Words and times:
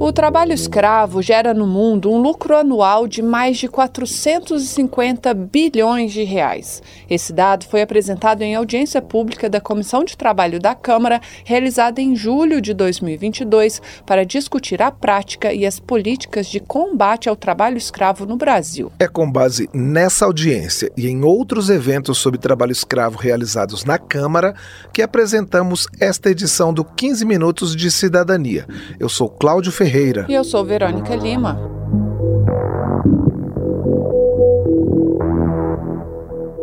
O 0.00 0.12
trabalho 0.12 0.52
escravo 0.52 1.20
gera 1.20 1.52
no 1.52 1.66
mundo 1.66 2.08
um 2.08 2.18
lucro 2.18 2.56
anual 2.56 3.08
de 3.08 3.20
mais 3.20 3.58
de 3.58 3.66
450 3.66 5.34
bilhões 5.34 6.12
de 6.12 6.22
reais. 6.22 6.80
Esse 7.10 7.32
dado 7.32 7.66
foi 7.66 7.82
apresentado 7.82 8.42
em 8.42 8.54
audiência 8.54 9.02
pública 9.02 9.50
da 9.50 9.60
Comissão 9.60 10.04
de 10.04 10.16
Trabalho 10.16 10.60
da 10.60 10.72
Câmara, 10.72 11.20
realizada 11.44 12.00
em 12.00 12.14
julho 12.14 12.60
de 12.60 12.72
2022, 12.74 13.82
para 14.06 14.24
discutir 14.24 14.80
a 14.80 14.92
prática 14.92 15.52
e 15.52 15.66
as 15.66 15.80
políticas 15.80 16.46
de 16.46 16.60
combate 16.60 17.28
ao 17.28 17.34
trabalho 17.34 17.76
escravo 17.76 18.24
no 18.24 18.36
Brasil. 18.36 18.92
É 19.00 19.08
com 19.08 19.28
base 19.28 19.68
nessa 19.74 20.26
audiência 20.26 20.92
e 20.96 21.08
em 21.08 21.24
outros 21.24 21.68
eventos 21.68 22.18
sobre 22.18 22.38
trabalho 22.38 22.70
escravo 22.70 23.18
realizados 23.18 23.84
na 23.84 23.98
Câmara 23.98 24.54
que 24.92 25.02
apresentamos 25.02 25.88
esta 25.98 26.30
edição 26.30 26.72
do 26.72 26.84
15 26.84 27.24
Minutos 27.24 27.74
de 27.74 27.90
Cidadania. 27.90 28.64
Eu 29.00 29.08
sou 29.08 29.28
Cláudio 29.28 29.72
Ferreira. 29.72 29.87
Ferreira. 29.88 30.26
E 30.28 30.34
eu 30.34 30.44
sou 30.44 30.64
Verônica 30.64 31.16
Lima. 31.16 31.58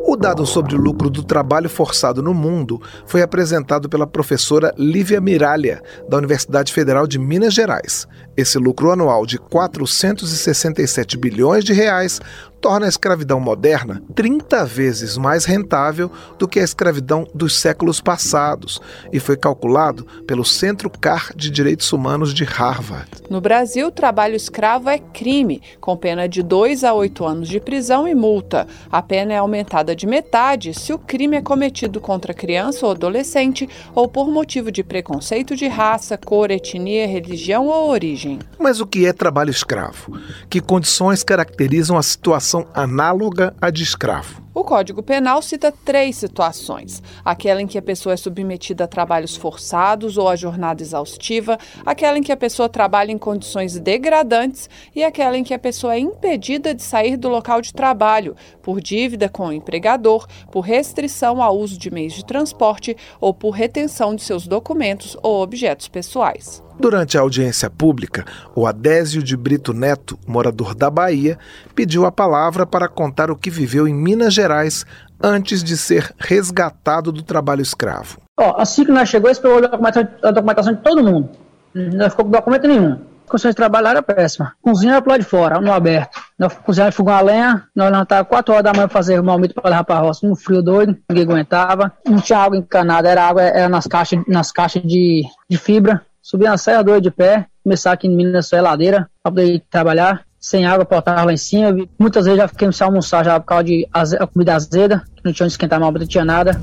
O 0.07 0.15
dado 0.15 0.45
sobre 0.45 0.75
o 0.75 0.77
lucro 0.77 1.09
do 1.09 1.23
trabalho 1.23 1.67
forçado 1.67 2.21
no 2.21 2.33
mundo 2.33 2.79
foi 3.05 3.23
apresentado 3.23 3.89
pela 3.89 4.05
professora 4.05 4.73
Lívia 4.77 5.19
Miralha, 5.19 5.81
da 6.07 6.17
Universidade 6.17 6.71
Federal 6.71 7.07
de 7.07 7.17
Minas 7.17 7.53
Gerais. 7.53 8.07
Esse 8.37 8.59
lucro 8.59 8.91
anual 8.91 9.25
de 9.25 9.39
467 9.39 11.17
bilhões 11.17 11.63
de 11.63 11.73
reais 11.73 12.21
torna 12.65 12.87
a 12.87 12.89
escravidão 12.89 13.39
moderna 13.39 14.01
30 14.15 14.65
vezes 14.65 15.17
mais 15.19 15.45
rentável 15.45 16.11
do 16.39 16.47
que 16.47 16.59
a 16.59 16.63
escravidão 16.63 17.27
dos 17.31 17.59
séculos 17.59 18.01
passados 18.01 18.81
e 19.13 19.19
foi 19.19 19.37
calculado 19.37 20.03
pelo 20.25 20.43
Centro 20.43 20.89
CAR 20.89 21.31
de 21.35 21.51
Direitos 21.51 21.93
Humanos 21.93 22.33
de 22.33 22.43
Harvard. 22.43 23.07
No 23.29 23.39
Brasil, 23.39 23.91
trabalho 23.91 24.35
escravo 24.35 24.89
é 24.89 24.97
crime, 24.97 25.61
com 25.79 25.95
pena 25.95 26.27
de 26.27 26.41
2 26.41 26.83
a 26.83 26.91
8 26.95 27.23
anos 27.23 27.47
de 27.47 27.59
prisão 27.59 28.07
e 28.07 28.15
multa. 28.15 28.65
A 28.91 28.99
pena 28.99 29.33
é 29.33 29.37
aumentada 29.37 29.95
de 29.95 30.07
metade 30.07 30.73
se 30.73 30.91
o 30.91 30.97
crime 30.97 31.37
é 31.37 31.43
cometido 31.43 32.01
contra 32.01 32.33
criança 32.33 32.83
ou 32.87 32.93
adolescente 32.93 33.69
ou 33.93 34.07
por 34.07 34.27
motivo 34.27 34.71
de 34.71 34.83
preconceito 34.83 35.55
de 35.55 35.67
raça, 35.67 36.17
cor, 36.17 36.49
etnia, 36.49 37.07
religião 37.07 37.67
ou 37.67 37.91
origem. 37.91 38.39
Mas 38.57 38.79
o 38.79 38.87
que 38.87 39.05
é 39.05 39.13
trabalho 39.13 39.51
escravo? 39.51 40.19
Que 40.49 40.59
condições 40.59 41.23
caracterizam 41.23 41.95
a 41.95 42.01
situação 42.01 42.54
situação 42.55 42.67
análoga 42.73 43.53
à 43.59 43.69
de 43.69 43.83
escravo. 43.83 44.43
O 44.53 44.63
Código 44.63 45.03
Penal 45.03 45.41
cita 45.41 45.73
três 45.83 46.15
situações: 46.15 47.03
aquela 47.25 47.61
em 47.61 47.67
que 47.67 47.77
a 47.77 47.81
pessoa 47.81 48.13
é 48.13 48.17
submetida 48.17 48.85
a 48.85 48.87
trabalhos 48.87 49.35
forçados 49.35 50.17
ou 50.17 50.29
a 50.29 50.35
jornada 50.35 50.81
exaustiva, 50.81 51.57
aquela 51.85 52.17
em 52.17 52.23
que 52.23 52.31
a 52.31 52.37
pessoa 52.37 52.69
trabalha 52.69 53.11
em 53.11 53.17
condições 53.17 53.77
degradantes 53.77 54.69
e 54.95 55.03
aquela 55.03 55.37
em 55.37 55.43
que 55.43 55.53
a 55.53 55.59
pessoa 55.59 55.95
é 55.95 55.99
impedida 55.99 56.73
de 56.73 56.83
sair 56.83 57.17
do 57.17 57.27
local 57.27 57.61
de 57.61 57.73
trabalho 57.73 58.35
por 58.61 58.79
dívida 58.79 59.27
com 59.27 59.47
o 59.47 59.53
empregador, 59.53 60.25
por 60.51 60.61
restrição 60.61 61.41
ao 61.41 61.57
uso 61.57 61.77
de 61.77 61.91
meios 61.91 62.13
de 62.13 62.25
transporte 62.25 62.95
ou 63.19 63.33
por 63.33 63.51
retenção 63.51 64.15
de 64.15 64.23
seus 64.23 64.47
documentos 64.47 65.17
ou 65.21 65.41
objetos 65.41 65.87
pessoais. 65.87 66.64
Durante 66.77 67.17
a 67.17 67.21
audiência 67.21 67.69
pública, 67.69 68.25
o 68.53 68.67
Adésio 68.67 69.23
de 69.23 69.37
Brito 69.37 69.73
Neto, 69.73 70.19
morador 70.27 70.75
da 70.75 70.89
Bahia, 70.89 71.37
pediu 71.73 72.05
a 72.05 72.11
palavra 72.11 72.65
para 72.65 72.89
contar 72.89 73.31
o 73.31 73.35
que 73.35 73.49
viveu 73.49 73.87
em 73.87 73.93
Minas 73.93 74.33
Gerais 74.33 74.85
antes 75.23 75.63
de 75.63 75.77
ser 75.77 76.13
resgatado 76.17 77.11
do 77.11 77.23
trabalho 77.23 77.61
escravo. 77.61 78.19
Ó, 78.37 78.61
assim 78.61 78.83
que 78.83 78.91
nós 78.91 79.07
chegamos, 79.07 79.39
pegou 79.39 79.59
a 79.59 79.61
documentação, 79.61 80.07
a 80.21 80.31
documentação 80.31 80.73
de 80.73 80.81
todo 80.81 81.03
mundo. 81.03 81.29
Não 81.73 82.09
ficou 82.09 82.25
com 82.25 82.31
documento 82.31 82.67
nenhum. 82.67 82.99
As 83.23 83.29
condições 83.29 83.51
de 83.51 83.55
trabalho 83.55 83.87
eram 83.87 84.03
péssimas. 84.03 84.51
Cozinha 84.61 84.93
era 84.93 85.01
pro 85.01 85.17
de 85.17 85.25
fora, 85.25 85.59
no 85.59 85.71
aberto. 85.71 86.19
Nós 86.37 86.53
cozinhávamos 86.53 86.95
fogão 86.95 87.15
a 87.15 87.21
lenha, 87.21 87.63
nós 87.73 87.89
levantávamos 87.89 88.29
4 88.29 88.53
horas 88.53 88.63
da 88.63 88.73
manhã 88.73 88.87
para 88.87 88.93
fazer 88.93 89.21
malmito 89.21 89.55
para 89.55 89.69
levar 89.69 89.83
para 89.85 89.95
a 89.95 89.99
roça, 89.99 90.27
um 90.27 90.35
frio 90.35 90.61
doido, 90.61 90.95
ninguém 91.09 91.23
aguentava. 91.23 91.93
Não 92.05 92.19
tinha 92.19 92.37
água 92.37 92.57
encanada, 92.57 93.09
era 93.09 93.25
água 93.25 93.41
era 93.41 93.69
nas 93.69 93.87
caixas, 93.87 94.21
nas 94.27 94.51
caixas 94.51 94.83
de, 94.83 95.23
de 95.49 95.57
fibra 95.57 96.05
subir 96.25 96.45
na 96.45 96.57
serra, 96.57 96.83
dois 96.83 97.03
de 97.03 97.11
pé, 97.11 97.45
começar 97.63 97.91
aqui 97.91 98.07
em 98.07 98.15
Minas 98.15 98.51
é 98.51 98.59
ladeira, 98.59 99.07
para 99.21 99.31
poder 99.31 99.61
trabalhar, 99.69 100.25
sem 100.39 100.65
água, 100.65 100.83
portar 100.83 101.23
lá 101.23 101.31
em 101.31 101.37
cima. 101.37 101.87
Muitas 101.99 102.25
vezes 102.25 102.39
já 102.39 102.47
fiquei 102.47 102.71
sem 102.71 102.83
almoçar 102.83 103.23
já 103.23 103.39
por 103.39 103.45
causa 103.45 103.63
de 103.63 103.87
comida 104.33 104.55
azeda, 104.55 105.03
que 105.15 105.21
não 105.23 105.31
tinha 105.31 105.45
onde 105.45 105.53
esquentar 105.53 105.79
mal, 105.79 105.91
não 105.91 106.07
tinha 106.07 106.25
nada. 106.25 106.59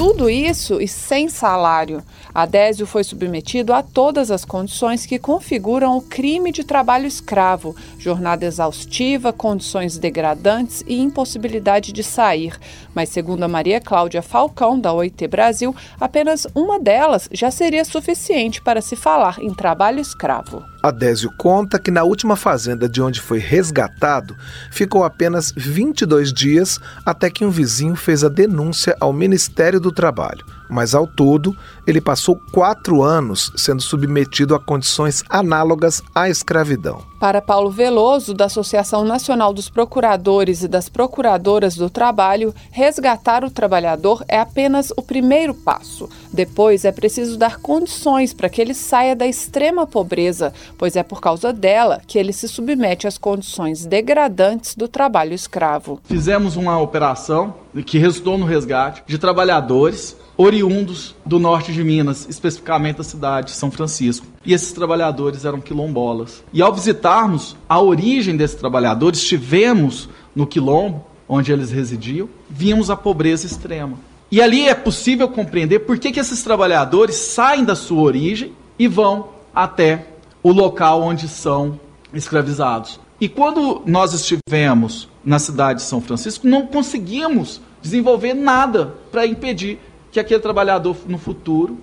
Tudo 0.00 0.30
isso 0.30 0.80
e 0.80 0.88
sem 0.88 1.28
salário. 1.28 2.02
Adésio 2.34 2.86
foi 2.86 3.04
submetido 3.04 3.74
a 3.74 3.82
todas 3.82 4.30
as 4.30 4.46
condições 4.46 5.04
que 5.04 5.18
configuram 5.18 5.94
o 5.94 6.00
crime 6.00 6.50
de 6.50 6.64
trabalho 6.64 7.06
escravo: 7.06 7.76
jornada 7.98 8.46
exaustiva, 8.46 9.30
condições 9.30 9.98
degradantes 9.98 10.82
e 10.86 10.98
impossibilidade 10.98 11.92
de 11.92 12.02
sair. 12.02 12.58
Mas, 12.94 13.10
segundo 13.10 13.42
a 13.42 13.48
Maria 13.48 13.78
Cláudia 13.78 14.22
Falcão, 14.22 14.80
da 14.80 14.90
OIT 14.90 15.28
Brasil, 15.28 15.76
apenas 16.00 16.46
uma 16.54 16.80
delas 16.80 17.28
já 17.30 17.50
seria 17.50 17.84
suficiente 17.84 18.62
para 18.62 18.80
se 18.80 18.96
falar 18.96 19.38
em 19.38 19.52
trabalho 19.52 20.00
escravo. 20.00 20.69
Adésio 20.82 21.30
conta 21.36 21.78
que 21.78 21.90
na 21.90 22.04
última 22.04 22.36
fazenda 22.36 22.88
de 22.88 23.02
onde 23.02 23.20
foi 23.20 23.38
resgatado, 23.38 24.36
ficou 24.70 25.04
apenas 25.04 25.52
22 25.54 26.32
dias 26.32 26.80
até 27.04 27.28
que 27.30 27.44
um 27.44 27.50
vizinho 27.50 27.96
fez 27.96 28.24
a 28.24 28.28
denúncia 28.28 28.96
ao 29.00 29.12
Ministério 29.12 29.78
do 29.78 29.92
Trabalho 29.92 30.44
mas 30.70 30.94
ao 30.94 31.06
todo 31.06 31.56
ele 31.86 32.00
passou 32.00 32.40
quatro 32.52 33.02
anos 33.02 33.52
sendo 33.56 33.82
submetido 33.82 34.54
a 34.54 34.60
condições 34.60 35.22
análogas 35.28 36.02
à 36.14 36.28
escravidão. 36.28 37.10
Para 37.20 37.42
Paulo 37.42 37.70
Veloso, 37.70 38.32
da 38.32 38.46
Associação 38.46 39.04
Nacional 39.04 39.52
dos 39.52 39.68
Procuradores 39.68 40.62
e 40.62 40.68
das 40.68 40.88
Procuradoras 40.88 41.74
do 41.74 41.90
Trabalho, 41.90 42.54
resgatar 42.70 43.44
o 43.44 43.50
trabalhador 43.50 44.24
é 44.26 44.38
apenas 44.38 44.90
o 44.96 45.02
primeiro 45.02 45.52
passo. 45.52 46.08
Depois 46.32 46.86
é 46.86 46.92
preciso 46.92 47.36
dar 47.36 47.58
condições 47.58 48.32
para 48.32 48.48
que 48.48 48.58
ele 48.58 48.72
saia 48.72 49.14
da 49.14 49.26
extrema 49.26 49.86
pobreza, 49.86 50.54
pois 50.78 50.96
é 50.96 51.02
por 51.02 51.20
causa 51.20 51.52
dela 51.52 52.00
que 52.06 52.18
ele 52.18 52.32
se 52.32 52.48
submete 52.48 53.06
às 53.06 53.18
condições 53.18 53.84
degradantes 53.84 54.74
do 54.74 54.88
trabalho 54.88 55.34
escravo. 55.34 56.00
Fizemos 56.04 56.56
uma 56.56 56.80
operação 56.80 57.54
que 57.84 57.98
resultou 57.98 58.38
no 58.38 58.46
resgate 58.46 59.02
de 59.06 59.18
trabalhadores 59.18 60.16
oriundos 60.40 61.14
do 61.26 61.38
norte 61.38 61.70
de 61.70 61.84
Minas, 61.84 62.26
especificamente 62.26 62.96
da 62.96 63.04
cidade 63.04 63.48
de 63.48 63.52
São 63.52 63.70
Francisco. 63.70 64.26
E 64.42 64.54
esses 64.54 64.72
trabalhadores 64.72 65.44
eram 65.44 65.60
quilombolas. 65.60 66.42
E 66.50 66.62
ao 66.62 66.72
visitarmos 66.72 67.54
a 67.68 67.78
origem 67.78 68.38
desses 68.38 68.56
trabalhadores, 68.56 69.20
estivemos 69.20 70.08
no 70.34 70.46
quilombo, 70.46 71.04
onde 71.28 71.52
eles 71.52 71.70
residiam, 71.70 72.26
vimos 72.48 72.88
a 72.88 72.96
pobreza 72.96 73.44
extrema. 73.46 73.98
E 74.32 74.40
ali 74.40 74.66
é 74.66 74.74
possível 74.74 75.28
compreender 75.28 75.80
por 75.80 75.98
que, 75.98 76.10
que 76.10 76.18
esses 76.18 76.42
trabalhadores 76.42 77.16
saem 77.16 77.62
da 77.62 77.74
sua 77.74 78.00
origem 78.00 78.52
e 78.78 78.88
vão 78.88 79.28
até 79.54 80.06
o 80.42 80.52
local 80.52 81.02
onde 81.02 81.28
são 81.28 81.78
escravizados. 82.14 82.98
E 83.20 83.28
quando 83.28 83.82
nós 83.84 84.14
estivemos 84.14 85.06
na 85.22 85.38
cidade 85.38 85.80
de 85.80 85.84
São 85.84 86.00
Francisco, 86.00 86.46
não 86.46 86.66
conseguimos 86.66 87.60
desenvolver 87.82 88.32
nada 88.32 88.94
para 89.12 89.26
impedir 89.26 89.78
que 90.10 90.20
aquele 90.20 90.40
trabalhador 90.40 90.96
no 91.06 91.18
futuro 91.18 91.78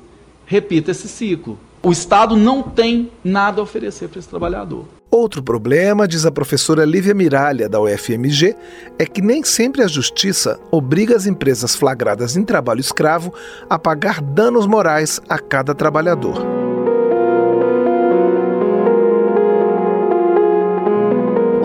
repita 0.45 0.91
esse 0.91 1.07
ciclo. 1.07 1.57
O 1.83 1.91
Estado 1.91 2.35
não 2.35 2.63
tem 2.63 3.11
nada 3.23 3.61
a 3.61 3.63
oferecer 3.63 4.07
para 4.09 4.19
esse 4.19 4.27
trabalhador. 4.27 4.85
Outro 5.09 5.41
problema, 5.41 6.07
diz 6.07 6.25
a 6.25 6.31
professora 6.31 6.83
Lívia 6.83 7.13
Miralha, 7.13 7.69
da 7.69 7.79
UFMG, 7.79 8.55
é 8.99 9.05
que 9.05 9.21
nem 9.21 9.43
sempre 9.43 9.81
a 9.81 9.87
justiça 9.87 10.59
obriga 10.69 11.15
as 11.15 11.25
empresas 11.25 11.75
flagradas 11.75 12.35
em 12.35 12.43
trabalho 12.43 12.81
escravo 12.81 13.33
a 13.69 13.79
pagar 13.79 14.21
danos 14.21 14.67
morais 14.67 15.21
a 15.29 15.39
cada 15.39 15.73
trabalhador. 15.73 16.56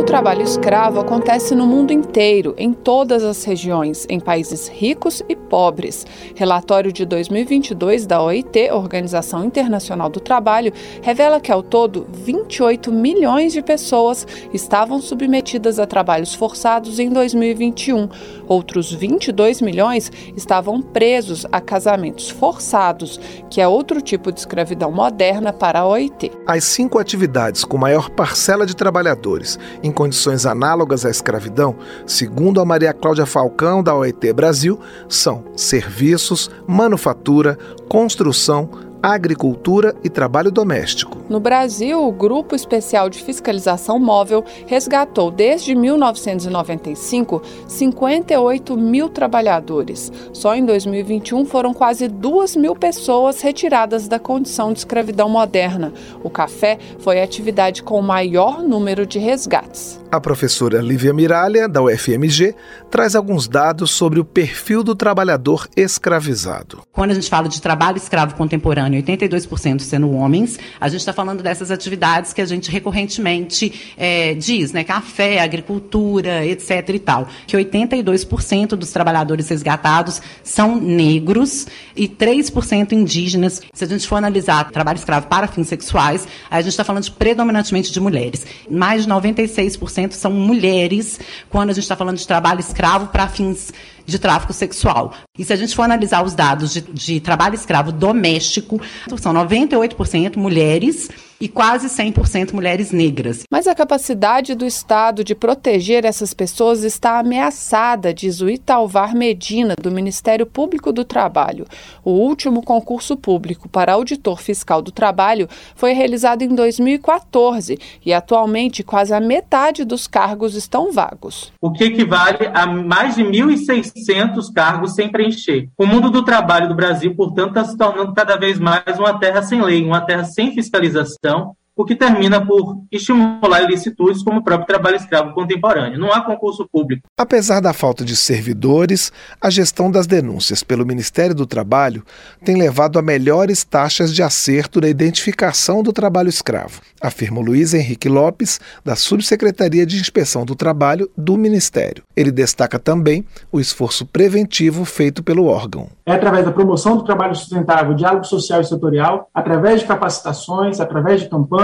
Trabalho 0.05 0.43
escravo 0.43 0.99
acontece 0.99 1.55
no 1.55 1.67
mundo 1.67 1.93
inteiro, 1.93 2.55
em 2.59 2.73
todas 2.73 3.23
as 3.23 3.45
regiões, 3.45 4.07
em 4.09 4.19
países 4.19 4.67
ricos 4.69 5.23
e 5.29 5.37
pobres. 5.37 6.07
Relatório 6.35 6.93
de 6.93 7.05
2022 7.05 8.07
da 8.07 8.23
OIT, 8.23 8.71
Organização 8.73 9.45
Internacional 9.45 10.09
do 10.09 10.19
Trabalho, 10.19 10.73
revela 11.03 11.41
que 11.41 11.53
ao 11.53 11.63
todo 11.63 12.07
28 12.11 12.91
milhões 12.91 13.53
de 13.53 13.63
pessoas 13.63 14.27
estavam 14.53 15.01
submetidas 15.01 15.79
a 15.79 15.87
trabalhos 15.87 16.35
forçados 16.35 16.99
em 16.99 17.11
2021. 17.11 18.09
Outros 18.49 18.93
22 18.93 19.61
milhões 19.61 20.11
estavam 20.37 20.83
presos 20.83 21.47
a 21.53 21.61
casamentos 21.61 22.29
forçados, 22.29 23.21
que 23.49 23.61
é 23.61 23.69
outro 23.69 24.01
tipo 24.01 24.33
de 24.33 24.41
escravidão 24.41 24.91
moderna 24.91 25.53
para 25.53 25.81
a 25.81 25.87
OIT. 25.87 26.33
As 26.47 26.65
cinco 26.65 26.99
atividades 26.99 27.65
com 27.65 27.79
maior 27.79 28.11
parcela 28.11 28.67
de 28.67 28.75
trabalhadores 28.75 29.59
em 29.83 29.92
condições 29.93 30.47
análogas 30.47 31.05
à 31.05 31.11
escravidão, 31.11 31.77
segundo 32.07 32.61
a 32.61 32.65
Maria 32.65 32.93
Cláudia 32.93 33.27
Falcão, 33.27 33.83
da 33.83 33.95
OIT 33.95 34.33
Brasil, 34.33 34.79
são 35.09 35.45
serviços, 35.57 36.51
manufatura, 36.67 37.59
construção, 37.89 38.69
agricultura 39.03 39.95
e 40.05 40.09
trabalho 40.09 40.51
doméstico. 40.51 41.19
No 41.29 41.41
Brasil, 41.41 42.07
o 42.07 42.13
Grupo 42.13 42.55
Especial 42.55 43.11
de 43.11 43.23
Fiscalização 43.23 43.99
Móvel 43.99 44.45
resgatou 44.67 45.31
desde 45.31 45.75
1995 45.75 47.43
58 47.67 48.77
mil 48.77 49.09
trabalhadores. 49.09 50.13
Só 50.33 50.55
em 50.55 50.65
2021 50.65 51.45
foram 51.47 51.75
quase 51.75 52.07
2 52.07 52.57
mil 52.57 52.77
pessoas 52.77 53.41
retiradas 53.41 54.07
da 54.07 54.19
condição 54.19 54.73
de 54.73 54.81
escravidão 54.81 55.29
moderna. 55.29 55.93
O 56.23 56.31
café 56.31 56.79
foi 56.99 57.21
a 57.21 57.25
atividade 57.25 57.83
com 57.83 57.99
o 57.99 58.03
maior 58.03 58.63
número 58.63 59.05
de 59.07 59.19
resgates. 59.19 60.03
A 60.13 60.21
professora 60.21 60.83
Lívia 60.83 61.15
Miralha, 61.15 61.67
da 61.67 61.83
UFMG, 61.83 62.55
traz 62.91 63.17
alguns 63.17 63.49
dados 63.49 63.91
sobre 63.91 64.21
o 64.21 64.25
perfil 64.27 64.85
do 64.85 64.95
trabalhador 64.95 65.67
escravizado. 65.75 66.83
Quando 66.93 67.13
a 67.13 67.15
gente 67.15 67.31
fala 67.31 67.49
de 67.49 67.63
trabalho 67.63 67.97
escravo 67.97 68.35
contemporâneo, 68.35 68.92
82% 69.01 69.81
sendo 69.81 70.11
homens, 70.11 70.59
a 70.81 70.89
gente 70.89 71.01
está 71.01 71.13
falando 71.13 71.43
dessas 71.43 71.71
atividades 71.71 72.33
que 72.33 72.41
a 72.41 72.47
gente 72.47 72.71
recorrentemente 72.71 73.93
é, 73.97 74.35
diz, 74.35 74.73
né? 74.73 74.85
Café, 74.85 75.41
agricultura, 75.41 76.45
etc. 76.45 76.89
e 76.89 76.99
tal. 76.99 77.29
Que 77.47 77.57
82% 77.57 78.69
dos 78.69 78.91
trabalhadores 78.91 79.49
resgatados 79.49 80.21
são 80.43 80.77
negros 80.77 81.67
e 81.95 82.09
3% 82.09 82.93
indígenas. 82.93 83.63
Se 83.73 83.85
a 83.85 83.87
gente 83.87 84.07
for 84.07 84.17
analisar 84.17 84.71
trabalho 84.71 84.97
escravo 84.97 85.27
para 85.27 85.47
fins 85.47 85.69
sexuais, 85.69 86.27
a 86.51 86.61
gente 86.61 86.71
está 86.71 86.85
falando 86.85 87.05
de, 87.05 87.11
predominantemente 87.11 87.93
de 87.93 88.01
mulheres. 88.01 88.47
Mais 88.71 89.05
de 89.05 89.11
96% 89.11 90.13
são 90.13 90.33
mulheres 90.33 91.21
quando 91.49 91.71
a 91.71 91.73
gente 91.73 91.85
está 91.85 91.97
falando 91.97 92.19
de 92.19 92.27
trabalho 92.27 92.61
escravo 92.61 93.09
para 93.09 93.29
fins 93.29 93.73
de 94.07 94.19
tráfico 94.19 94.53
sexual. 94.53 95.15
E 95.39 95.45
se 95.45 95.53
a 95.53 95.57
gente 95.57 95.75
for 95.75 95.83
analisar 95.83 96.25
os 96.25 96.35
dados 96.35 96.73
de, 96.73 96.81
de 96.81 97.21
trabalho 97.21 97.55
escravo 97.55 97.93
doméstico, 97.93 98.81
são 99.19 99.33
98% 99.33 100.37
mulheres 100.37 101.09
e 101.43 101.49
quase 101.49 101.89
100% 101.89 102.53
mulheres 102.53 102.93
negras. 102.93 103.43
Mas 103.51 103.67
a 103.67 103.75
capacidade 103.75 104.55
do 104.55 104.65
Estado 104.65 105.25
de 105.25 105.35
proteger 105.35 106.05
essas 106.05 106.33
pessoas 106.33 106.85
está 106.85 107.19
ameaçada, 107.19 108.15
diz 108.15 108.41
o 108.41 108.49
Italvar 108.49 109.13
Medina, 109.13 109.75
do 109.75 109.91
Ministério 109.91 110.47
Público 110.47 110.93
do 110.93 111.05
Trabalho. 111.05 111.67
O 112.05 112.13
último 112.13 112.63
concurso 112.63 113.17
público 113.17 113.69
para 113.69 113.95
auditor 113.95 114.41
fiscal 114.41 114.81
do 114.81 114.93
trabalho 114.93 115.49
foi 115.75 115.93
realizado 115.95 116.43
em 116.43 116.55
2014 116.55 117.77
e 118.07 118.13
atualmente 118.13 118.85
quase 118.85 119.13
a 119.13 119.19
metade 119.19 119.85
dos 119.85 120.07
cargos 120.07 120.55
estão 120.55 120.93
vagos. 120.93 121.53
O 121.61 121.73
que 121.73 121.83
equivale 121.83 122.53
a 122.55 122.69
mais 122.69 123.17
de 123.17 123.25
1.600 123.25 124.45
cargos 124.55 124.95
sem 124.95 125.11
preencher. 125.11 125.69
O 125.77 125.87
mundo 125.87 126.09
do 126.09 126.25
trabalho 126.25 126.69
do 126.69 126.77
Brasil, 126.77 127.17
portanto, 127.17 127.49
está 127.49 127.65
se 127.65 127.77
tornando 127.77 128.15
cada 128.15 128.37
vez 128.37 128.61
mais 128.61 128.97
uma 128.97 129.19
terra 129.19 129.43
sem 129.43 129.61
lei, 129.61 129.85
uma 129.85 130.03
terra 130.03 130.23
sem 130.23 130.55
fiscalização 130.55 131.32
então 131.33 131.57
o 131.77 131.85
que 131.85 131.97
termina 131.97 132.45
por 132.45 132.83
estimular 132.91 133.63
ilicitudes 133.63 134.23
como 134.23 134.41
o 134.41 134.45
próprio 134.45 134.67
trabalho 134.67 134.97
escravo 134.97 135.33
contemporâneo. 135.33 135.99
Não 135.99 136.13
há 136.13 136.21
concurso 136.21 136.69
público. 136.71 137.09
Apesar 137.19 137.61
da 137.61 137.73
falta 137.73 138.05
de 138.05 138.15
servidores, 138.15 139.11
a 139.41 139.49
gestão 139.49 139.91
das 139.91 140.07
denúncias 140.07 140.63
pelo 140.63 140.85
Ministério 140.85 141.35
do 141.35 141.47
Trabalho 141.47 142.05
tem 142.45 142.57
levado 142.57 142.99
a 142.99 143.03
melhores 143.03 143.65
taxas 143.65 144.15
de 144.15 144.23
acerto 144.23 144.81
na 144.81 144.89
identificação 144.89 145.83
do 145.83 145.93
trabalho 145.93 146.29
escravo, 146.29 146.81
afirma 147.01 147.41
Luiz 147.41 147.73
Henrique 147.73 148.09
Lopes, 148.09 148.61
da 148.85 148.95
Subsecretaria 148.95 149.87
de 149.87 149.97
Inspeção 149.97 150.45
do 150.45 150.55
Trabalho 150.55 151.11
do 151.17 151.37
Ministério. 151.37 152.03
Ele 152.15 152.31
destaca 152.31 152.79
também 152.79 153.25
o 153.51 153.59
esforço 153.59 154.05
preventivo 154.05 154.85
feito 154.85 155.23
pelo 155.23 155.47
órgão. 155.47 155.89
É 156.05 156.13
através 156.13 156.45
da 156.45 156.53
promoção 156.53 156.97
do 156.97 157.05
trabalho 157.05 157.35
sustentável, 157.35 157.95
diálogo 157.95 158.25
social 158.25 158.61
e 158.61 158.65
setorial, 158.65 159.29
através 159.33 159.81
de 159.81 159.87
capacitações, 159.87 160.81
através 160.81 161.21
de 161.21 161.29
campanhas 161.29 161.62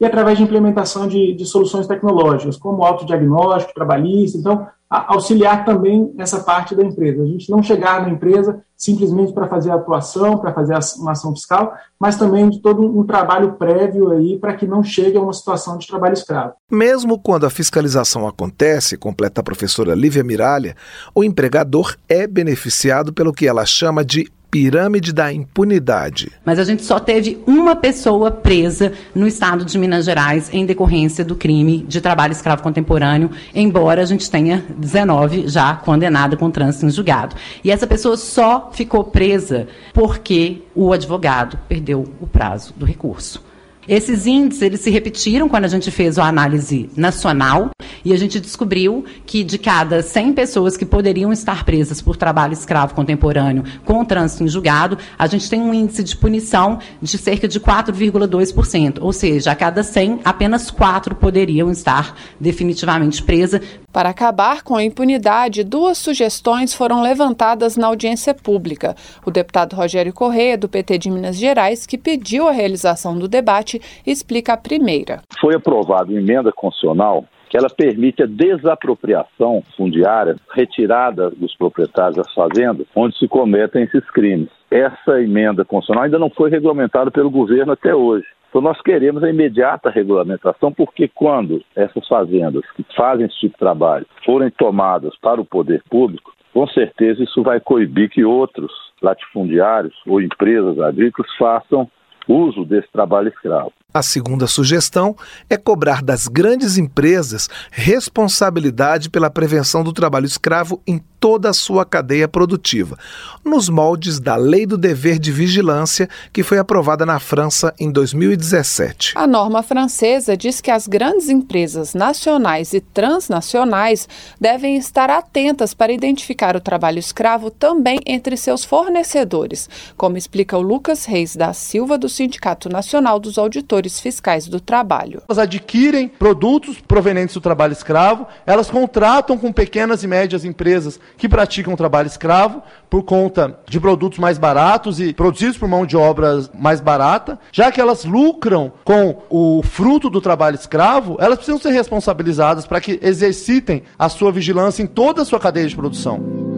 e 0.00 0.04
através 0.04 0.38
de 0.38 0.44
implementação 0.44 1.08
de, 1.08 1.34
de 1.34 1.44
soluções 1.44 1.86
tecnológicas, 1.86 2.56
como 2.56 2.84
autodiagnóstico 2.84 3.74
trabalhista. 3.74 4.38
Então, 4.38 4.66
auxiliar 4.90 5.64
também 5.64 6.12
essa 6.18 6.40
parte 6.40 6.74
da 6.74 6.82
empresa. 6.82 7.22
A 7.22 7.26
gente 7.26 7.48
não 7.48 7.62
chegar 7.62 8.02
na 8.02 8.10
empresa 8.10 8.60
simplesmente 8.76 9.32
para 9.32 9.46
fazer 9.46 9.70
a 9.70 9.74
atuação, 9.74 10.38
para 10.38 10.52
fazer 10.52 10.76
uma 10.98 11.12
ação 11.12 11.32
fiscal, 11.32 11.74
mas 11.98 12.16
também 12.16 12.48
de 12.48 12.60
todo 12.60 12.82
um 12.82 13.06
trabalho 13.06 13.52
prévio 13.52 14.10
aí 14.10 14.38
para 14.38 14.54
que 14.54 14.66
não 14.66 14.82
chegue 14.82 15.16
a 15.16 15.20
uma 15.20 15.32
situação 15.32 15.78
de 15.78 15.86
trabalho 15.86 16.14
escravo. 16.14 16.54
Mesmo 16.68 17.18
quando 17.18 17.46
a 17.46 17.50
fiscalização 17.50 18.26
acontece, 18.26 18.96
completa 18.96 19.40
a 19.40 19.44
professora 19.44 19.94
Lívia 19.94 20.24
Miralha, 20.24 20.74
o 21.14 21.22
empregador 21.22 21.94
é 22.08 22.26
beneficiado 22.26 23.12
pelo 23.12 23.32
que 23.32 23.46
ela 23.46 23.64
chama 23.64 24.04
de 24.04 24.28
pirâmide 24.50 25.12
da 25.12 25.32
impunidade. 25.32 26.32
Mas 26.44 26.58
a 26.58 26.64
gente 26.64 26.84
só 26.84 26.98
teve 26.98 27.38
uma 27.46 27.76
pessoa 27.76 28.30
presa 28.30 28.92
no 29.14 29.26
estado 29.26 29.64
de 29.64 29.78
Minas 29.78 30.04
Gerais 30.04 30.50
em 30.52 30.66
decorrência 30.66 31.24
do 31.24 31.36
crime 31.36 31.84
de 31.86 32.00
trabalho 32.00 32.32
escravo 32.32 32.62
contemporâneo, 32.62 33.30
embora 33.54 34.02
a 34.02 34.06
gente 34.06 34.30
tenha 34.30 34.64
19 34.76 35.48
já 35.48 35.74
condenada 35.74 36.36
com 36.36 36.50
trânsito 36.50 36.86
em 36.86 36.90
julgado. 36.90 37.36
E 37.62 37.70
essa 37.70 37.86
pessoa 37.86 38.16
só 38.16 38.70
ficou 38.72 39.04
presa 39.04 39.68
porque 39.94 40.62
o 40.74 40.92
advogado 40.92 41.58
perdeu 41.68 42.04
o 42.20 42.26
prazo 42.26 42.74
do 42.76 42.84
recurso. 42.84 43.42
Esses 43.88 44.26
índices 44.26 44.62
eles 44.62 44.80
se 44.80 44.90
repetiram 44.90 45.48
quando 45.48 45.64
a 45.64 45.68
gente 45.68 45.90
fez 45.90 46.18
a 46.18 46.24
análise 46.24 46.90
nacional 46.96 47.70
e 48.04 48.12
a 48.12 48.16
gente 48.16 48.40
descobriu 48.40 49.04
que 49.26 49.44
de 49.44 49.58
cada 49.58 50.02
100 50.02 50.32
pessoas 50.32 50.76
que 50.76 50.84
poderiam 50.84 51.32
estar 51.32 51.64
presas 51.64 52.00
por 52.00 52.16
trabalho 52.16 52.52
escravo 52.52 52.94
contemporâneo 52.94 53.64
com 53.84 54.04
trânsito 54.04 54.44
em 54.44 54.48
julgado, 54.48 54.98
a 55.18 55.26
gente 55.26 55.48
tem 55.48 55.60
um 55.60 55.74
índice 55.74 56.02
de 56.02 56.16
punição 56.16 56.78
de 57.00 57.18
cerca 57.18 57.46
de 57.46 57.60
4,2%, 57.60 58.98
ou 59.00 59.12
seja, 59.12 59.52
a 59.52 59.54
cada 59.54 59.82
100, 59.82 60.20
apenas 60.24 60.70
4 60.70 61.14
poderiam 61.14 61.70
estar 61.70 62.16
definitivamente 62.38 63.22
presas. 63.22 63.60
Para 63.92 64.10
acabar 64.10 64.62
com 64.62 64.76
a 64.76 64.84
impunidade, 64.84 65.64
duas 65.64 65.98
sugestões 65.98 66.72
foram 66.72 67.02
levantadas 67.02 67.76
na 67.76 67.88
audiência 67.88 68.32
pública. 68.32 68.94
O 69.26 69.30
deputado 69.30 69.74
Rogério 69.74 70.12
Correia, 70.12 70.56
do 70.56 70.68
PT 70.68 70.98
de 70.98 71.10
Minas 71.10 71.36
Gerais, 71.36 71.86
que 71.86 71.98
pediu 71.98 72.46
a 72.46 72.52
realização 72.52 73.18
do 73.18 73.26
debate, 73.26 73.80
explica 74.06 74.52
a 74.52 74.56
primeira. 74.56 75.22
Foi 75.40 75.54
aprovada 75.54 76.12
emenda 76.12 76.52
constitucional 76.52 77.24
que 77.50 77.58
ela 77.58 77.68
permite 77.68 78.22
a 78.22 78.26
desapropriação 78.26 79.62
fundiária, 79.76 80.36
retirada 80.52 81.30
dos 81.30 81.54
proprietários 81.56 82.16
das 82.16 82.32
fazendas, 82.32 82.86
onde 82.94 83.18
se 83.18 83.26
cometem 83.26 83.82
esses 83.82 84.08
crimes. 84.12 84.48
Essa 84.70 85.20
emenda 85.20 85.64
constitucional 85.64 86.04
ainda 86.04 86.18
não 86.18 86.30
foi 86.30 86.48
regulamentada 86.48 87.10
pelo 87.10 87.28
governo 87.28 87.72
até 87.72 87.92
hoje. 87.92 88.24
Então, 88.48 88.62
nós 88.62 88.80
queremos 88.80 89.22
a 89.22 89.30
imediata 89.30 89.90
regulamentação, 89.90 90.72
porque 90.72 91.08
quando 91.08 91.62
essas 91.74 92.06
fazendas 92.06 92.62
que 92.76 92.84
fazem 92.96 93.26
esse 93.26 93.38
tipo 93.38 93.54
de 93.54 93.58
trabalho 93.58 94.06
forem 94.24 94.50
tomadas 94.50 95.16
para 95.20 95.40
o 95.40 95.44
poder 95.44 95.82
público, 95.90 96.32
com 96.52 96.66
certeza 96.68 97.22
isso 97.22 97.42
vai 97.42 97.60
coibir 97.60 98.10
que 98.10 98.24
outros 98.24 98.72
latifundiários 99.02 99.94
ou 100.06 100.20
empresas 100.20 100.78
agrícolas 100.80 101.30
façam 101.36 101.88
uso 102.28 102.64
desse 102.64 102.90
trabalho 102.92 103.28
escravo. 103.28 103.72
A 103.92 104.02
segunda 104.02 104.46
sugestão 104.46 105.16
é 105.48 105.56
cobrar 105.56 106.00
das 106.00 106.28
grandes 106.28 106.78
empresas 106.78 107.48
responsabilidade 107.72 109.10
pela 109.10 109.28
prevenção 109.28 109.82
do 109.82 109.92
trabalho 109.92 110.26
escravo 110.26 110.80
em 110.86 111.00
toda 111.20 111.50
a 111.50 111.52
sua 111.52 111.84
cadeia 111.84 112.26
produtiva, 112.26 112.96
nos 113.44 113.68
moldes 113.68 114.18
da 114.18 114.36
Lei 114.36 114.64
do 114.64 114.78
Dever 114.78 115.18
de 115.18 115.30
Vigilância, 115.30 116.08
que 116.32 116.42
foi 116.42 116.56
aprovada 116.56 117.04
na 117.04 117.20
França 117.20 117.74
em 117.78 117.92
2017. 117.92 119.12
A 119.16 119.26
norma 119.26 119.62
francesa 119.62 120.34
diz 120.34 120.62
que 120.62 120.70
as 120.70 120.86
grandes 120.86 121.28
empresas 121.28 121.92
nacionais 121.92 122.72
e 122.72 122.80
transnacionais 122.80 124.08
devem 124.40 124.76
estar 124.76 125.10
atentas 125.10 125.74
para 125.74 125.92
identificar 125.92 126.56
o 126.56 126.60
trabalho 126.60 126.98
escravo 126.98 127.50
também 127.50 128.00
entre 128.06 128.34
seus 128.36 128.64
fornecedores, 128.64 129.68
como 129.98 130.16
explica 130.16 130.56
o 130.56 130.62
Lucas 130.62 131.04
Reis 131.04 131.36
da 131.36 131.52
Silva, 131.52 131.98
do 131.98 132.08
Sindicato 132.08 132.70
Nacional 132.70 133.20
dos 133.20 133.36
Auditores 133.36 133.79
fiscais 133.88 134.46
do 134.46 134.60
trabalho. 134.60 135.22
Elas 135.28 135.38
adquirem 135.38 136.08
produtos 136.08 136.78
provenientes 136.80 137.34
do 137.34 137.40
trabalho 137.40 137.72
escravo, 137.72 138.26
elas 138.44 138.70
contratam 138.70 139.38
com 139.38 139.52
pequenas 139.52 140.02
e 140.02 140.06
médias 140.06 140.44
empresas 140.44 141.00
que 141.16 141.28
praticam 141.28 141.76
trabalho 141.76 142.06
escravo 142.06 142.62
por 142.90 143.04
conta 143.04 143.58
de 143.66 143.80
produtos 143.80 144.18
mais 144.18 144.36
baratos 144.36 145.00
e 145.00 145.14
produzidos 145.14 145.56
por 145.56 145.68
mão 145.68 145.86
de 145.86 145.96
obra 145.96 146.44
mais 146.52 146.80
barata, 146.80 147.38
já 147.52 147.72
que 147.72 147.80
elas 147.80 148.04
lucram 148.04 148.72
com 148.84 149.22
o 149.30 149.62
fruto 149.62 150.10
do 150.10 150.20
trabalho 150.20 150.56
escravo, 150.56 151.16
elas 151.20 151.36
precisam 151.36 151.60
ser 151.60 151.70
responsabilizadas 151.70 152.66
para 152.66 152.80
que 152.80 152.98
exercitem 153.02 153.84
a 153.98 154.08
sua 154.08 154.30
vigilância 154.30 154.82
em 154.82 154.86
toda 154.86 155.22
a 155.22 155.24
sua 155.24 155.40
cadeia 155.40 155.68
de 155.68 155.76
produção. 155.76 156.49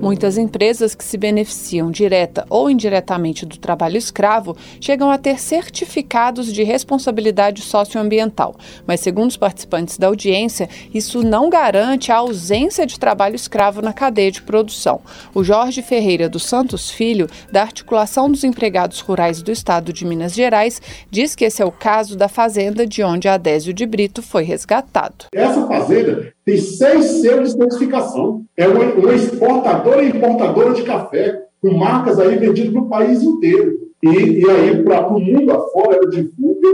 Muitas 0.00 0.38
empresas 0.38 0.94
que 0.94 1.04
se 1.04 1.18
beneficiam 1.18 1.90
direta 1.90 2.46
ou 2.48 2.70
indiretamente 2.70 3.44
do 3.44 3.58
trabalho 3.58 3.96
escravo 3.96 4.56
chegam 4.80 5.10
a 5.10 5.18
ter 5.18 5.40
certificados 5.40 6.52
de 6.52 6.62
responsabilidade 6.62 7.62
socioambiental, 7.62 8.54
mas, 8.86 9.00
segundo 9.00 9.30
os 9.30 9.36
participantes 9.36 9.98
da 9.98 10.06
audiência, 10.06 10.68
isso 10.94 11.24
não 11.24 11.50
garante 11.50 12.12
a 12.12 12.18
ausência 12.18 12.86
de 12.86 12.98
trabalho 12.98 13.34
escravo 13.34 13.82
na 13.82 13.92
cadeia 13.92 14.30
de 14.30 14.40
produção. 14.40 15.00
O 15.34 15.42
Jorge 15.42 15.82
Ferreira 15.82 16.28
dos 16.28 16.44
Santos 16.44 16.90
Filho, 16.90 17.28
da 17.50 17.62
Articulação 17.62 18.30
dos 18.30 18.44
Empregados 18.44 19.00
Rurais 19.00 19.42
do 19.42 19.50
Estado 19.50 19.92
de 19.92 20.04
Minas 20.04 20.32
Gerais, 20.32 20.80
diz 21.10 21.34
que 21.34 21.44
esse 21.44 21.60
é 21.60 21.64
o 21.64 21.72
caso 21.72 22.16
da 22.16 22.28
fazenda 22.28 22.86
de 22.86 23.02
onde 23.02 23.26
Adésio 23.26 23.74
de 23.74 23.84
Brito 23.84 24.22
foi 24.22 24.44
resgatado. 24.44 25.26
Essa 25.34 25.66
fazenda 25.66 26.32
tem 26.44 26.56
seis 26.56 27.04
selos 27.20 27.52
de 27.52 27.58
certificação. 27.58 28.44
É 28.56 28.66
uma, 28.66 28.84
uma 28.94 29.14
exportadora 29.14 29.87
e 30.02 30.08
importadora 30.08 30.74
de 30.74 30.82
café, 30.82 31.42
com 31.60 31.72
marcas 31.72 32.18
aí 32.18 32.36
vendidas 32.36 32.72
no 32.72 32.88
país 32.88 33.22
inteiro. 33.22 33.78
E, 34.02 34.40
e 34.40 34.50
aí, 34.50 34.82
para 34.84 35.08
o 35.08 35.18
mundo 35.18 35.52
afora, 35.52 35.96
ela 35.96 36.08
divulga 36.08 36.68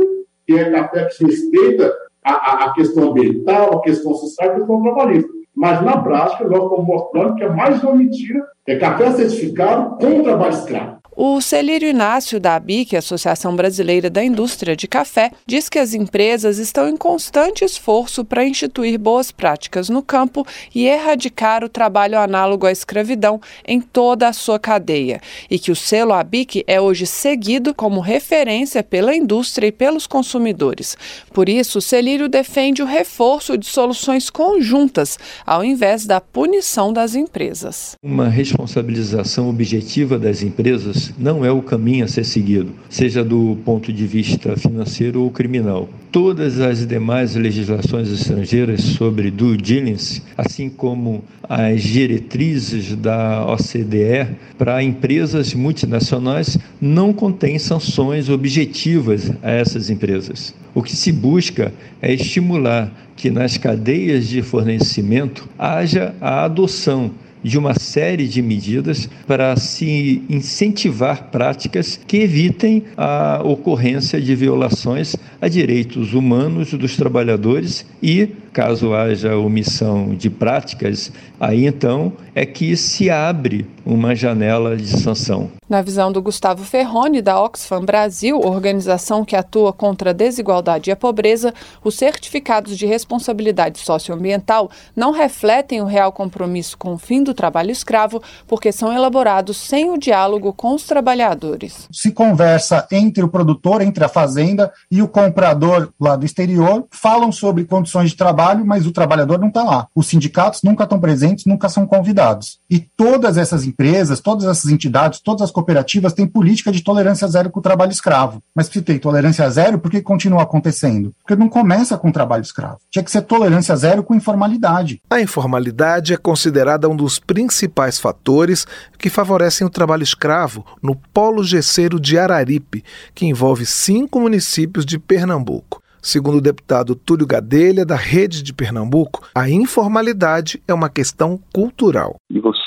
que 0.46 0.54
é 0.54 0.70
café 0.70 1.06
que 1.06 1.24
respeita 1.24 1.92
a, 2.22 2.32
a, 2.32 2.64
a, 2.64 2.74
questão 2.74 3.10
ambiental, 3.10 3.78
a 3.78 3.80
questão 3.82 4.14
social 4.14 4.50
a 4.50 4.54
questão 4.54 4.82
trabalhista. 4.82 5.30
Mas, 5.54 5.82
na 5.82 5.96
prática, 5.98 6.44
nós 6.44 6.62
estamos 6.62 6.86
mostrando 6.86 7.36
que 7.36 7.44
é 7.44 7.48
mais 7.48 7.82
uma 7.82 7.94
mentira, 7.94 8.44
é 8.66 8.76
café 8.76 9.10
certificado 9.12 9.96
com 9.96 10.22
trabalho 10.22 10.52
escravo. 10.52 10.98
O 11.16 11.40
Celírio 11.40 11.88
Inácio 11.88 12.40
da 12.40 12.56
ABIC, 12.56 12.96
Associação 12.96 13.54
Brasileira 13.54 14.10
da 14.10 14.24
Indústria 14.24 14.74
de 14.74 14.88
Café, 14.88 15.30
diz 15.46 15.68
que 15.68 15.78
as 15.78 15.94
empresas 15.94 16.58
estão 16.58 16.88
em 16.88 16.96
constante 16.96 17.64
esforço 17.64 18.24
para 18.24 18.44
instituir 18.44 18.98
boas 18.98 19.30
práticas 19.30 19.88
no 19.88 20.02
campo 20.02 20.44
e 20.74 20.86
erradicar 20.86 21.62
o 21.62 21.68
trabalho 21.68 22.18
análogo 22.18 22.66
à 22.66 22.72
escravidão 22.72 23.40
em 23.64 23.80
toda 23.80 24.26
a 24.26 24.32
sua 24.32 24.58
cadeia, 24.58 25.20
e 25.48 25.56
que 25.56 25.70
o 25.70 25.76
selo 25.76 26.12
ABIC 26.12 26.64
é 26.66 26.80
hoje 26.80 27.06
seguido 27.06 27.72
como 27.72 28.00
referência 28.00 28.82
pela 28.82 29.14
indústria 29.14 29.68
e 29.68 29.72
pelos 29.72 30.08
consumidores. 30.08 30.96
Por 31.32 31.48
isso, 31.48 31.78
o 31.78 31.82
Celírio 31.82 32.28
defende 32.28 32.82
o 32.82 32.86
reforço 32.86 33.56
de 33.56 33.66
soluções 33.66 34.28
conjuntas, 34.30 35.16
ao 35.46 35.64
invés 35.64 36.06
da 36.06 36.20
punição 36.20 36.92
das 36.92 37.14
empresas. 37.14 37.92
Uma 38.02 38.28
responsabilização 38.28 39.48
objetiva 39.48 40.18
das 40.18 40.42
empresas 40.42 41.03
não 41.18 41.44
é 41.44 41.50
o 41.50 41.60
caminho 41.60 42.04
a 42.04 42.08
ser 42.08 42.24
seguido, 42.24 42.72
seja 42.88 43.24
do 43.24 43.58
ponto 43.64 43.92
de 43.92 44.06
vista 44.06 44.56
financeiro 44.56 45.22
ou 45.22 45.30
criminal. 45.30 45.88
Todas 46.12 46.60
as 46.60 46.86
demais 46.86 47.34
legislações 47.34 48.08
estrangeiras 48.08 48.80
sobre 48.80 49.30
due 49.30 49.56
diligence, 49.56 50.22
assim 50.38 50.70
como 50.70 51.24
as 51.48 51.82
diretrizes 51.82 52.94
da 52.94 53.44
OCDE 53.46 54.36
para 54.56 54.82
empresas 54.82 55.52
multinacionais, 55.54 56.56
não 56.80 57.12
contêm 57.12 57.58
sanções 57.58 58.28
objetivas 58.28 59.32
a 59.42 59.50
essas 59.50 59.90
empresas. 59.90 60.54
O 60.74 60.82
que 60.82 60.94
se 60.94 61.10
busca 61.10 61.72
é 62.00 62.12
estimular 62.12 62.92
que 63.16 63.30
nas 63.30 63.56
cadeias 63.56 64.28
de 64.28 64.42
fornecimento 64.42 65.48
haja 65.58 66.14
a 66.20 66.44
adoção 66.44 67.10
de 67.44 67.58
uma 67.58 67.74
série 67.74 68.26
de 68.26 68.40
medidas 68.40 69.08
para 69.26 69.54
se 69.56 70.22
incentivar 70.28 71.30
práticas 71.30 72.00
que 72.06 72.16
evitem 72.16 72.82
a 72.96 73.42
ocorrência 73.44 74.20
de 74.20 74.34
violações 74.34 75.14
a 75.40 75.46
direitos 75.46 76.14
humanos 76.14 76.72
dos 76.72 76.96
trabalhadores 76.96 77.86
e, 78.02 78.30
caso 78.54 78.94
haja 78.94 79.36
omissão 79.36 80.14
de 80.14 80.30
práticas, 80.30 81.12
aí 81.40 81.66
então 81.66 82.12
é 82.34 82.46
que 82.46 82.76
se 82.76 83.10
abre 83.10 83.66
uma 83.84 84.14
janela 84.14 84.76
de 84.76 84.88
sanção. 84.88 85.50
Na 85.68 85.82
visão 85.82 86.12
do 86.12 86.22
Gustavo 86.22 86.64
Ferroni, 86.64 87.20
da 87.20 87.40
Oxfam 87.40 87.84
Brasil, 87.84 88.38
organização 88.38 89.24
que 89.24 89.34
atua 89.34 89.72
contra 89.72 90.10
a 90.10 90.12
desigualdade 90.12 90.88
e 90.88 90.92
a 90.92 90.96
pobreza, 90.96 91.52
os 91.82 91.96
certificados 91.96 92.78
de 92.78 92.86
responsabilidade 92.86 93.78
socioambiental 93.78 94.70
não 94.94 95.10
refletem 95.10 95.80
o 95.80 95.86
real 95.86 96.12
compromisso 96.12 96.78
com 96.78 96.94
o 96.94 96.98
fim 96.98 97.22
do 97.22 97.34
trabalho 97.34 97.70
escravo, 97.70 98.22
porque 98.46 98.70
são 98.70 98.92
elaborados 98.92 99.56
sem 99.56 99.90
o 99.90 99.98
diálogo 99.98 100.52
com 100.52 100.74
os 100.74 100.84
trabalhadores. 100.84 101.88
Se 101.90 102.12
conversa 102.12 102.86
entre 102.92 103.24
o 103.24 103.28
produtor, 103.28 103.82
entre 103.82 104.04
a 104.04 104.08
fazenda 104.08 104.72
e 104.90 105.02
o 105.02 105.08
comprador 105.08 105.90
lá 106.00 106.14
do 106.14 106.24
exterior, 106.24 106.86
falam 106.90 107.32
sobre 107.32 107.64
condições 107.64 108.10
de 108.10 108.16
trabalho, 108.16 108.43
mas 108.64 108.86
o 108.86 108.92
trabalhador 108.92 109.38
não 109.38 109.48
está 109.48 109.62
lá. 109.62 109.86
Os 109.94 110.08
sindicatos 110.08 110.62
nunca 110.62 110.84
estão 110.84 110.98
presentes, 110.98 111.46
nunca 111.46 111.68
são 111.68 111.86
convidados. 111.86 112.58
E 112.68 112.80
todas 112.96 113.36
essas 113.36 113.64
empresas, 113.64 114.20
todas 114.20 114.44
essas 114.44 114.70
entidades, 114.70 115.20
todas 115.20 115.42
as 115.42 115.50
cooperativas 115.50 116.12
têm 116.12 116.26
política 116.26 116.72
de 116.72 116.82
tolerância 116.82 117.28
zero 117.28 117.50
com 117.50 117.60
o 117.60 117.62
trabalho 117.62 117.92
escravo. 117.92 118.42
Mas 118.54 118.66
se 118.66 118.82
tem 118.82 118.98
tolerância 118.98 119.48
zero, 119.48 119.78
por 119.78 119.90
que 119.90 120.02
continua 120.02 120.42
acontecendo? 120.42 121.14
Porque 121.22 121.36
não 121.36 121.48
começa 121.48 121.96
com 121.96 122.08
o 122.08 122.12
trabalho 122.12 122.42
escravo. 122.42 122.78
Tinha 122.90 123.04
que 123.04 123.10
ser 123.10 123.22
tolerância 123.22 123.76
zero 123.76 124.02
com 124.02 124.14
informalidade. 124.14 125.00
A 125.08 125.20
informalidade 125.20 126.12
é 126.12 126.16
considerada 126.16 126.88
um 126.88 126.96
dos 126.96 127.18
principais 127.18 127.98
fatores 127.98 128.66
que 128.98 129.08
favorecem 129.08 129.66
o 129.66 129.70
trabalho 129.70 130.02
escravo 130.02 130.64
no 130.82 130.96
polo 130.96 131.44
gesseiro 131.44 132.00
de 132.00 132.18
Araripe, 132.18 132.82
que 133.14 133.26
envolve 133.26 133.64
cinco 133.64 134.20
municípios 134.20 134.84
de 134.84 134.98
Pernambuco. 134.98 135.83
Segundo 136.04 136.36
o 136.36 136.40
deputado 136.42 136.94
Túlio 136.94 137.26
Gadelha, 137.26 137.82
da 137.82 137.96
Rede 137.96 138.42
de 138.42 138.52
Pernambuco, 138.52 139.26
a 139.34 139.48
informalidade 139.48 140.62
é 140.68 140.74
uma 140.74 140.90
questão 140.90 141.40
cultural. 141.50 142.16
E 142.30 142.38
você 142.38 142.63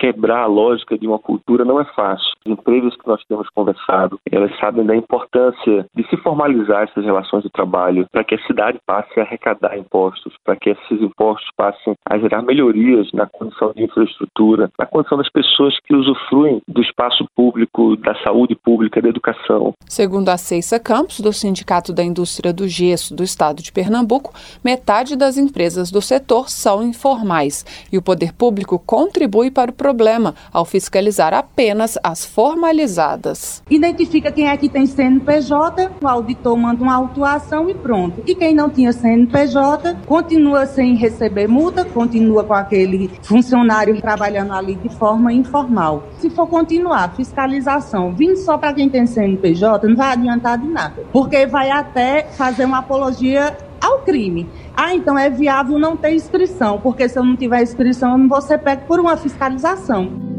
quebrar 0.00 0.44
a 0.44 0.46
lógica 0.46 0.98
de 0.98 1.06
uma 1.06 1.18
cultura 1.18 1.62
não 1.62 1.78
é 1.78 1.84
fácil. 1.84 2.32
As 2.44 2.52
empresas 2.52 2.96
que 2.96 3.06
nós 3.06 3.22
temos 3.28 3.48
conversado, 3.50 4.18
elas 4.32 4.50
sabem 4.58 4.86
da 4.86 4.96
importância 4.96 5.84
de 5.94 6.08
se 6.08 6.16
formalizar 6.16 6.84
essas 6.84 7.04
relações 7.04 7.42
de 7.42 7.50
trabalho 7.50 8.06
para 8.10 8.24
que 8.24 8.34
a 8.34 8.46
cidade 8.46 8.78
passe 8.86 9.20
a 9.20 9.22
arrecadar 9.22 9.76
impostos, 9.76 10.32
para 10.42 10.56
que 10.56 10.70
esses 10.70 11.02
impostos 11.02 11.46
passem 11.54 11.94
a 12.08 12.18
gerar 12.18 12.40
melhorias 12.40 13.12
na 13.12 13.26
condição 13.26 13.72
de 13.74 13.84
infraestrutura, 13.84 14.70
na 14.78 14.86
condição 14.86 15.18
das 15.18 15.28
pessoas 15.28 15.78
que 15.84 15.94
usufruem 15.94 16.62
do 16.66 16.80
espaço 16.80 17.26
público, 17.36 17.96
da 17.96 18.14
saúde 18.22 18.54
pública, 18.54 19.02
da 19.02 19.08
educação. 19.08 19.74
Segundo 19.86 20.30
a 20.30 20.38
Ceissa 20.38 20.80
Campos, 20.80 21.20
do 21.20 21.32
Sindicato 21.32 21.92
da 21.92 22.02
Indústria 22.02 22.52
do 22.54 22.66
Gesso 22.66 23.14
do 23.14 23.22
Estado 23.22 23.62
de 23.62 23.70
Pernambuco, 23.70 24.32
metade 24.64 25.14
das 25.14 25.36
empresas 25.36 25.90
do 25.90 26.00
setor 26.00 26.48
são 26.48 26.82
informais 26.82 27.64
e 27.92 27.98
o 27.98 28.02
poder 28.02 28.32
público 28.32 28.78
contribui 28.78 29.39
para 29.48 29.70
o 29.70 29.74
problema 29.74 30.34
ao 30.52 30.64
fiscalizar 30.64 31.32
apenas 31.32 31.96
as 32.02 32.24
formalizadas. 32.24 33.62
Identifica 33.70 34.32
quem 34.32 34.48
é 34.48 34.56
que 34.56 34.68
tem 34.68 34.86
CNPJ, 34.86 35.88
o 36.02 36.08
auditor 36.08 36.56
manda 36.56 36.82
uma 36.82 36.96
autuação 36.96 37.70
e 37.70 37.74
pronto. 37.74 38.24
E 38.26 38.34
quem 38.34 38.52
não 38.52 38.68
tinha 38.68 38.92
CNPJ 38.92 39.98
continua 40.04 40.66
sem 40.66 40.96
receber 40.96 41.46
multa, 41.46 41.84
continua 41.84 42.42
com 42.42 42.54
aquele 42.54 43.08
funcionário 43.22 44.00
trabalhando 44.00 44.52
ali 44.52 44.74
de 44.74 44.88
forma 44.88 45.32
informal. 45.32 46.08
Se 46.18 46.28
for 46.28 46.48
continuar 46.48 47.14
fiscalização 47.14 48.12
vindo 48.12 48.36
só 48.36 48.58
para 48.58 48.72
quem 48.72 48.88
tem 48.88 49.06
CNPJ, 49.06 49.86
não 49.86 49.94
vai 49.94 50.12
adiantar 50.14 50.58
de 50.58 50.66
nada, 50.66 51.04
porque 51.12 51.46
vai 51.46 51.70
até 51.70 52.24
fazer 52.32 52.64
uma 52.64 52.78
apologia 52.78 53.56
crime. 54.00 54.48
Ah, 54.76 54.94
então 54.94 55.18
é 55.18 55.30
viável 55.30 55.78
não 55.78 55.96
ter 55.96 56.14
inscrição, 56.14 56.80
porque 56.80 57.08
se 57.08 57.18
eu 57.18 57.24
não 57.24 57.36
tiver 57.36 57.62
inscrição, 57.62 58.12
eu 58.12 58.18
não 58.18 58.28
vou 58.28 58.40
ser 58.40 58.58
pego 58.58 58.82
por 58.86 59.00
uma 59.00 59.16
fiscalização. 59.16 60.30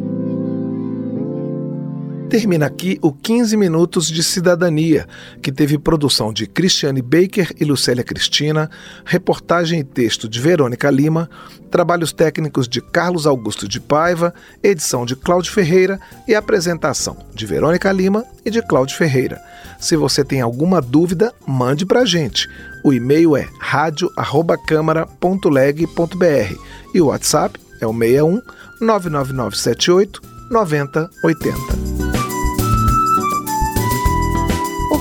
Termina 2.32 2.66
aqui 2.66 2.98
o 3.02 3.12
15 3.12 3.58
Minutos 3.58 4.10
de 4.10 4.24
Cidadania, 4.24 5.06
que 5.42 5.52
teve 5.52 5.78
produção 5.78 6.32
de 6.32 6.48
Cristiane 6.48 7.02
Baker 7.02 7.54
e 7.60 7.66
Lucélia 7.66 8.06
Cristina, 8.06 8.72
reportagem 9.04 9.82
e 9.82 9.84
texto 9.84 10.30
de 10.30 10.40
Verônica 10.40 10.90
Lima, 10.90 11.30
trabalhos 11.70 12.14
técnicos 12.14 12.70
de 12.70 12.80
Carlos 12.80 13.28
Augusto 13.28 13.68
de 13.68 13.82
Paiva, 13.82 14.34
edição 14.64 15.06
de 15.06 15.14
Cláudio 15.14 15.52
Ferreira 15.52 16.00
e 16.26 16.34
apresentação 16.34 17.18
de 17.36 17.46
Verônica 17.46 17.92
Lima 17.92 18.24
e 18.46 18.50
de 18.50 18.62
Cláudio 18.62 18.96
Ferreira. 18.96 19.38
Se 19.78 19.98
você 19.98 20.24
tem 20.24 20.40
alguma 20.40 20.82
dúvida, 20.82 21.34
mande 21.46 21.86
para 21.86 22.00
a 22.00 22.06
gente. 22.06 22.48
O 22.84 22.94
e-mail 22.94 23.38
é 23.38 23.48
radio@câmara.leg.br 23.60 26.56
e 26.94 27.02
o 27.02 27.08
WhatsApp 27.08 27.58
é 27.80 27.88
o 27.88 27.94
61 27.94 28.42
99978 28.82 30.22
9080. 30.50 32.21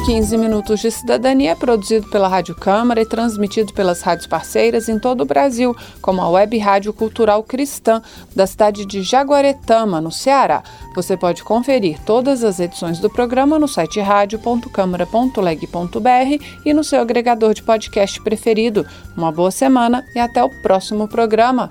O 0.01 0.03
15 0.03 0.37
Minutos 0.39 0.81
de 0.81 0.91
Cidadania 0.91 1.51
é 1.51 1.55
produzido 1.55 2.09
pela 2.09 2.27
Rádio 2.27 2.55
Câmara 2.55 3.03
e 3.03 3.07
transmitido 3.07 3.75
pelas 3.75 4.01
rádios 4.01 4.27
parceiras 4.27 4.89
em 4.89 4.99
todo 4.99 5.21
o 5.21 5.27
Brasil, 5.27 5.77
como 6.01 6.23
a 6.23 6.29
Web 6.29 6.57
Rádio 6.59 6.93
Cultural 6.93 7.45
Cristã, 7.45 8.03
da 8.35 8.45
cidade 8.47 8.87
de 8.87 9.03
Jaguaretama, 9.03 10.01
no 10.01 10.11
Ceará. 10.11 10.63
Você 10.95 11.19
pode 11.19 11.45
conferir 11.45 12.01
todas 12.05 12.43
as 12.43 12.59
edições 12.59 12.99
do 12.99 13.11
programa 13.11 13.59
no 13.59 13.69
site 13.69 14.01
rádio.câmara.leg.br 14.01 16.45
e 16.65 16.73
no 16.73 16.83
seu 16.83 17.03
agregador 17.03 17.53
de 17.53 17.63
podcast 17.63 18.23
preferido. 18.23 18.87
Uma 19.15 19.31
boa 19.31 19.51
semana 19.51 20.03
e 20.15 20.19
até 20.19 20.43
o 20.43 20.49
próximo 20.63 21.07
programa. 21.09 21.71